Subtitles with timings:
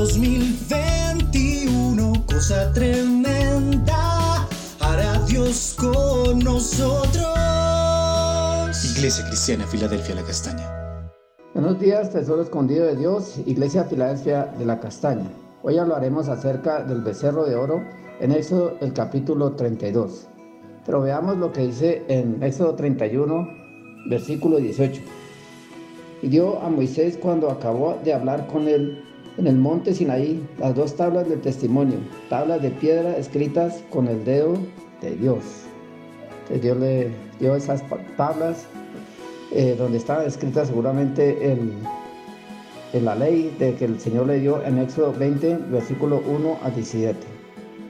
[0.00, 4.48] 2021, cosa tremenda,
[4.80, 7.26] hará Dios con nosotros.
[8.96, 11.12] Iglesia Cristiana Filadelfia La Castaña.
[11.52, 15.30] Buenos días, tesoro escondido de Dios, Iglesia Filadelfia de la Castaña.
[15.62, 17.84] Hoy hablaremos acerca del becerro de oro
[18.20, 20.28] en Éxodo el capítulo 32.
[20.86, 23.46] Pero veamos lo que dice en Éxodo 31,
[24.08, 25.02] versículo 18.
[26.22, 29.04] Y dio a Moisés cuando acabó de hablar con él
[29.38, 31.98] en el monte Sinaí las dos tablas del testimonio,
[32.28, 34.54] tablas de piedra escritas con el dedo
[35.00, 35.44] de Dios.
[36.42, 37.82] Entonces Dios le dio esas
[38.16, 38.66] tablas
[39.52, 41.72] eh, donde estaban escritas seguramente en,
[42.92, 46.70] en la ley de que el Señor le dio en Éxodo 20, versículo 1 a
[46.70, 47.16] 17,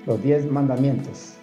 [0.06, 1.34] los 10 mandamientos.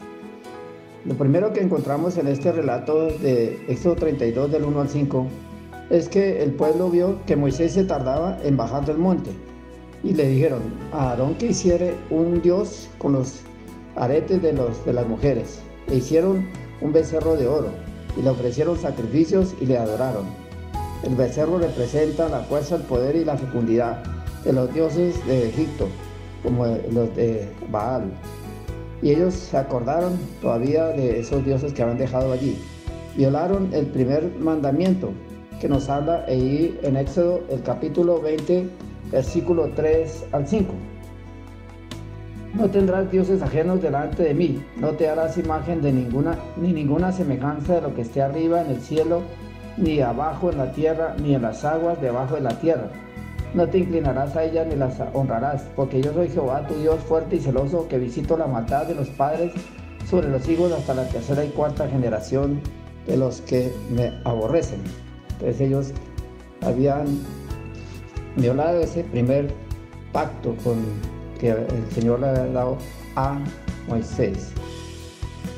[1.06, 5.28] Lo primero que encontramos en este relato de Éxodo 32 del 1 al 5
[5.90, 9.32] es que el pueblo vio que Moisés se tardaba en bajar del monte
[10.04, 13.42] y le dijeron a Aarón que hiciera un dios con los
[13.96, 15.60] aretes de, los, de las mujeres.
[15.88, 16.48] Le hicieron
[16.82, 17.70] un becerro de oro
[18.18, 20.26] y le ofrecieron sacrificios y le adoraron.
[21.04, 24.04] El becerro representa la fuerza, el poder y la fecundidad
[24.44, 25.88] de los dioses de Egipto,
[26.44, 28.12] como los de Baal.
[29.02, 32.58] Y ellos se acordaron todavía de esos dioses que habían dejado allí.
[33.16, 35.12] Violaron el primer mandamiento
[35.60, 38.70] que nos habla ahí en Éxodo el capítulo 20,
[39.12, 40.74] versículo 3 al 5.
[42.54, 47.12] No tendrás dioses ajenos delante de mí, no te harás imagen de ninguna, ni ninguna
[47.12, 49.22] semejanza de lo que esté arriba en el cielo,
[49.78, 52.90] ni abajo en la tierra, ni en las aguas debajo de la tierra.
[53.54, 57.36] No te inclinarás a ellas ni las honrarás, porque yo soy Jehová, tu Dios fuerte
[57.36, 59.54] y celoso, que visito la maldad de los padres
[60.10, 62.62] sobre los hijos hasta la tercera y cuarta generación
[63.06, 64.82] de los que me aborrecen.
[65.34, 65.92] Entonces ellos
[66.62, 67.06] habían
[68.38, 69.52] violado ese primer
[70.12, 70.78] pacto con,
[71.40, 72.78] que el Señor le había dado
[73.16, 73.40] a
[73.88, 74.52] Moisés.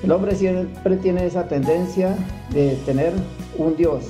[0.03, 2.15] El hombre siempre tiene esa tendencia
[2.51, 3.13] de tener
[3.57, 4.05] un Dios.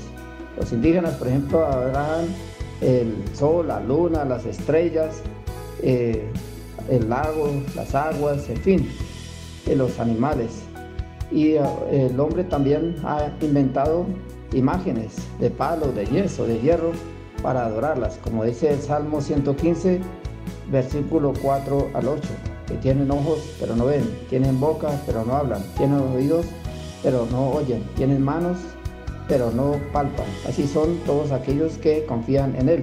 [0.58, 2.28] Los indígenas, por ejemplo, adoran
[2.82, 5.22] el sol, la luna, las estrellas,
[5.82, 6.24] eh,
[6.90, 8.90] el lago, las aguas, en fin,
[9.76, 10.62] los animales.
[11.32, 14.06] Y eh, el hombre también ha inventado
[14.54, 16.92] imágenes de palo, de yeso, de hierro,
[17.42, 20.00] para adorarlas, como dice el Salmo 115,
[20.72, 22.22] versículo 4 al 8,
[22.68, 26.46] que tienen ojos pero no ven, tienen boca pero no hablan, tienen oídos
[27.02, 28.58] pero no oyen, tienen manos
[29.28, 30.26] pero no palpan.
[30.48, 32.82] Así son todos aquellos que confían en Él.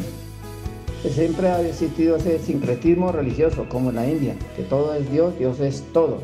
[1.11, 5.61] Siempre ha existido ese sincretismo religioso, como en la India, que todo es Dios, Dios
[5.61, 6.19] es todo.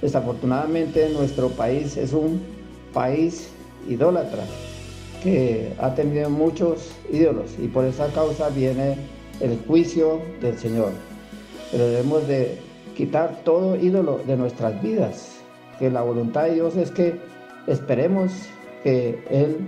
[0.00, 2.40] Desafortunadamente nuestro país es un
[2.94, 3.50] país
[3.88, 4.44] idólatra,
[5.22, 8.96] que ha tenido muchos ídolos y por esa causa viene
[9.40, 10.92] el juicio del Señor.
[11.70, 12.58] Pero debemos de
[12.96, 15.40] quitar todo ídolo de nuestras vidas,
[15.78, 17.14] que la voluntad de Dios es que
[17.66, 18.32] esperemos
[18.82, 19.58] que Él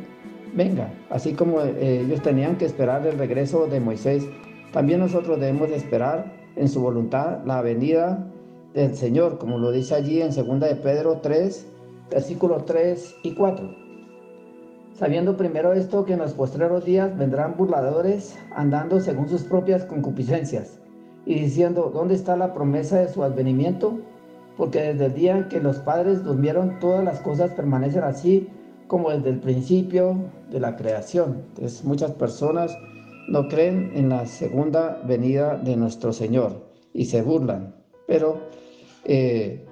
[0.55, 4.25] venga, así como eh, ellos tenían que esperar el regreso de Moisés,
[4.73, 8.27] también nosotros debemos de esperar en su voluntad la venida
[8.75, 11.67] del Señor, como lo dice allí en 2 de Pedro 3,
[12.11, 13.90] versículos 3 y 4.
[15.01, 20.79] Sabiendo primero esto, que en los postreros días vendrán burladores andando según sus propias concupiscencias
[21.25, 23.99] y diciendo, ¿dónde está la promesa de su advenimiento?
[24.59, 28.51] Porque desde el día en que los padres durmieron, todas las cosas permanecen así
[28.89, 30.19] como desde el principio
[30.51, 31.45] de la creación.
[31.49, 32.77] Entonces muchas personas
[33.27, 37.75] no creen en la segunda venida de nuestro Señor y se burlan,
[38.07, 38.51] pero
[39.05, 39.67] eh,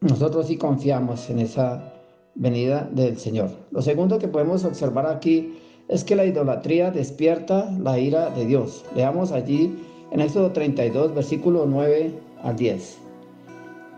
[0.00, 1.93] nosotros sí confiamos en esa
[2.34, 3.50] venida del Señor.
[3.70, 5.58] Lo segundo que podemos observar aquí
[5.88, 8.84] es que la idolatría despierta la ira de Dios.
[8.94, 9.74] Leamos allí
[10.10, 12.12] en Éxodo 32, versículo 9
[12.42, 12.98] al 10.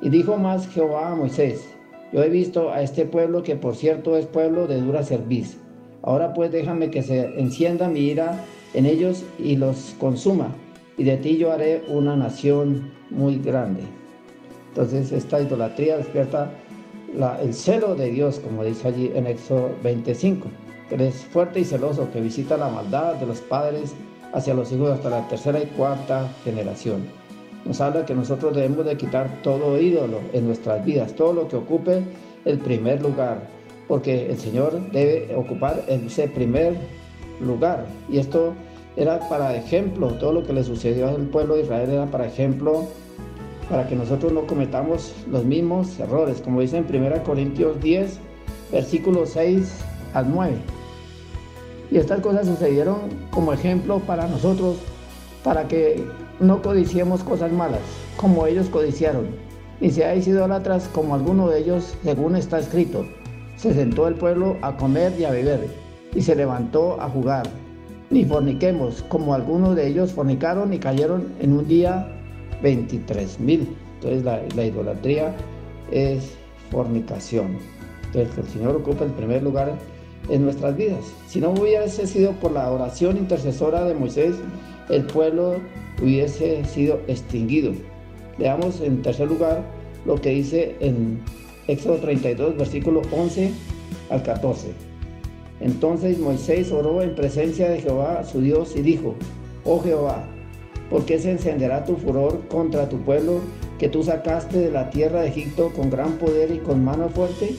[0.03, 1.65] Y dijo más Jehová a Moisés,
[2.13, 5.59] yo he visto a este pueblo que por cierto es pueblo de dura cerviz.
[6.03, 8.45] Ahora pues déjame que se encienda mi ira
[8.75, 10.55] en ellos y los consuma,
[10.99, 13.83] y de ti yo haré una nación muy grande.
[14.69, 16.53] Entonces esta idolatría despierta
[17.43, 20.49] el celo de Dios, como dice allí en Éxodo 25,
[20.89, 23.95] que es fuerte y celoso, que visita la maldad de los padres
[24.33, 27.05] hacia los hijos hasta la tercera y cuarta generación.
[27.65, 31.57] Nos habla que nosotros debemos de quitar todo ídolo en nuestras vidas, todo lo que
[31.57, 32.03] ocupe
[32.45, 33.49] el primer lugar,
[33.89, 36.75] porque el Señor debe ocupar ese primer
[37.41, 37.87] lugar.
[38.09, 38.53] Y esto
[38.97, 42.87] era para ejemplo, todo lo que le sucedió al pueblo de Israel era para ejemplo
[43.69, 48.19] para que nosotros no cometamos los mismos errores, como dice en 1 Corintios 10,
[48.73, 49.81] versículos 6
[50.15, 50.55] al 9.
[51.91, 52.97] Y estas cosas sucedieron
[53.31, 54.77] como ejemplo para nosotros,
[55.45, 56.05] para que
[56.41, 57.81] no codiciemos cosas malas,
[58.17, 59.27] como ellos codiciaron,
[59.81, 63.05] ni seáis idólatras como alguno de ellos, según está escrito.
[63.57, 65.69] Se sentó el pueblo a comer y a beber,
[66.15, 67.47] y se levantó a jugar.
[68.11, 72.16] Ni forniquemos, como algunos de ellos fornicaron y cayeron en un día
[72.63, 73.69] 23 mil.
[73.97, 75.35] Entonces la, la idolatría
[75.91, 76.37] es
[76.71, 77.59] fornicación.
[78.07, 79.75] Entonces el Señor ocupa el primer lugar
[80.29, 81.05] en nuestras vidas.
[81.29, 84.35] Si no hubiese sido por la oración intercesora de Moisés,
[84.89, 85.57] el pueblo
[86.03, 87.73] hubiese sido extinguido.
[88.39, 89.63] Leamos en tercer lugar
[90.05, 91.21] lo que dice en
[91.69, 93.51] Éxodo 32, versículo 11
[94.11, 94.69] al 14.
[95.61, 99.15] Entonces Moisés oró en presencia de Jehová su Dios y dijo,
[99.65, 100.29] oh Jehová,
[100.91, 103.41] ¿por qué se encenderá tu furor contra tu pueblo
[103.79, 107.55] que tú sacaste de la tierra de Egipto con gran poder y con mano fuerte?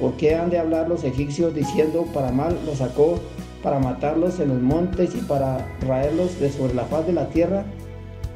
[0.00, 3.18] ¿Por qué han de hablar los egipcios diciendo, para mal los sacó,
[3.62, 7.64] para matarlos en los montes y para raerlos de sobre la faz de la tierra?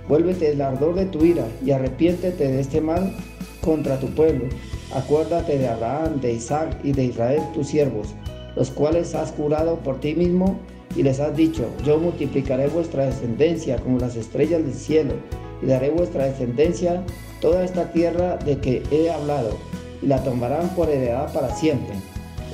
[0.08, 3.14] Vuélvete del ardor de tu ira y arrepiéntete de este mal
[3.60, 4.46] contra tu pueblo.
[4.94, 8.08] Acuérdate de Abraham, de Isaac y de Israel tus siervos,
[8.56, 10.58] los cuales has jurado por ti mismo
[10.94, 15.14] y les has dicho, yo multiplicaré vuestra descendencia como las estrellas del cielo
[15.62, 17.02] y daré vuestra descendencia
[17.40, 19.56] toda esta tierra de que he hablado
[20.02, 21.94] y la tomarán por heredad para siempre.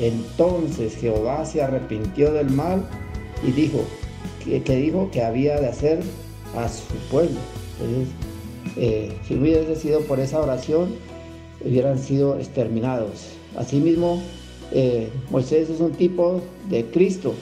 [0.00, 2.84] Entonces Jehová se arrepintió del mal
[3.46, 3.80] y dijo
[4.44, 6.00] que, dijo que había de hacer
[6.56, 7.38] a su pueblo.
[8.76, 10.94] Eh, si hubiese sido por esa oración,
[11.64, 13.30] hubieran sido exterminados.
[13.56, 14.22] Asimismo,
[14.70, 17.34] eh, Moisés es un tipo de Cristo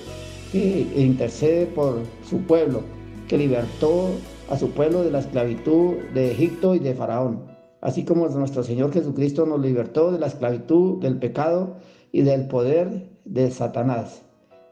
[0.52, 2.82] que intercede por su pueblo,
[3.28, 4.10] que libertó
[4.48, 7.56] a su pueblo de la esclavitud de Egipto y de Faraón
[7.86, 11.76] así como nuestro Señor Jesucristo nos libertó de la esclavitud, del pecado
[12.10, 14.22] y del poder de Satanás.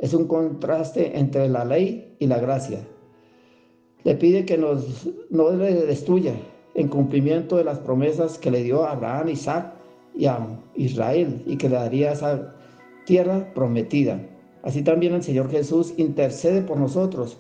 [0.00, 2.80] Es un contraste entre la ley y la gracia.
[4.02, 6.34] Le pide que nos, no le destruya
[6.74, 9.74] en cumplimiento de las promesas que le dio a Abraham, Isaac
[10.16, 10.38] y a
[10.74, 12.56] Israel y que le daría esa
[13.06, 14.20] tierra prometida.
[14.64, 17.36] Así también el Señor Jesús intercede por nosotros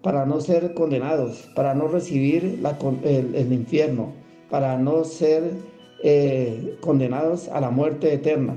[0.00, 2.60] para no ser condenados, para no recibir
[3.04, 4.12] el infierno,
[4.48, 5.52] para no ser
[6.04, 8.54] eh, condenados a la muerte eterna,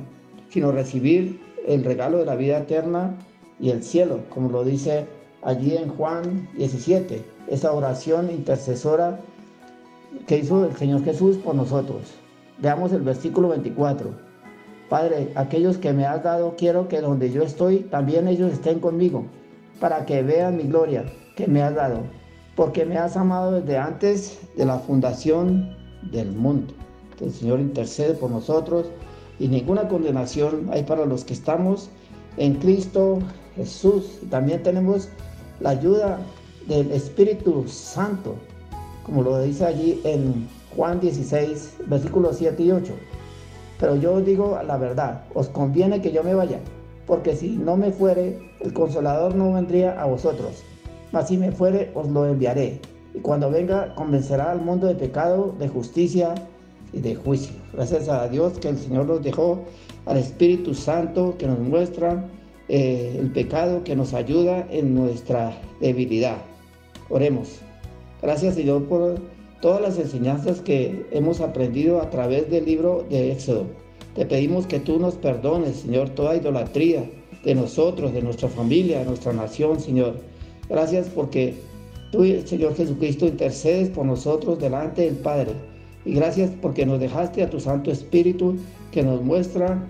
[0.49, 3.17] sino recibir el regalo de la vida eterna
[3.59, 5.05] y el cielo, como lo dice
[5.41, 9.19] allí en Juan 17, esa oración intercesora
[10.27, 12.13] que hizo el Señor Jesús por nosotros.
[12.59, 14.24] Veamos el versículo 24.
[14.89, 19.25] Padre, aquellos que me has dado, quiero que donde yo estoy, también ellos estén conmigo,
[19.79, 21.05] para que vean mi gloria
[21.35, 22.01] que me has dado,
[22.55, 25.75] porque me has amado desde antes de la fundación
[26.11, 26.73] del mundo.
[27.19, 28.87] el Señor intercede por nosotros
[29.39, 31.89] y ninguna condenación hay para los que estamos
[32.37, 33.19] en Cristo
[33.55, 34.19] Jesús.
[34.29, 35.09] También tenemos
[35.59, 36.19] la ayuda
[36.67, 38.35] del Espíritu Santo,
[39.03, 42.93] como lo dice allí en Juan 16, versículos 7 y 8.
[43.79, 46.59] Pero yo digo la verdad, os conviene que yo me vaya,
[47.05, 50.63] porque si no me fuere, el consolador no vendría a vosotros,
[51.11, 52.79] mas si me fuere, os lo enviaré
[53.15, 56.35] y cuando venga convencerá al mundo de pecado, de justicia
[56.91, 57.55] y de juicio.
[57.73, 59.63] Gracias a Dios que el Señor nos dejó
[60.05, 62.25] al Espíritu Santo que nos muestra
[62.67, 66.37] eh, el pecado, que nos ayuda en nuestra debilidad.
[67.09, 67.59] Oremos.
[68.21, 69.15] Gracias Señor por
[69.61, 73.65] todas las enseñanzas que hemos aprendido a través del libro de Éxodo.
[74.15, 77.09] Te pedimos que tú nos perdones, Señor, toda idolatría
[77.43, 80.15] de nosotros, de nuestra familia, de nuestra nación, Señor.
[80.69, 81.55] Gracias porque
[82.11, 85.51] Tú, Señor Jesucristo, intercedes por nosotros delante del Padre.
[86.05, 88.57] Y gracias porque nos dejaste a tu Santo Espíritu
[88.91, 89.85] que nos muestra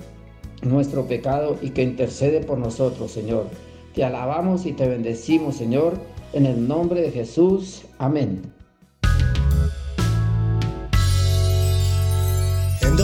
[0.64, 3.48] nuestro pecado y que intercede por nosotros, Señor.
[3.94, 5.94] Te alabamos y te bendecimos, Señor,
[6.34, 7.84] en el nombre de Jesús.
[7.98, 8.55] Amén.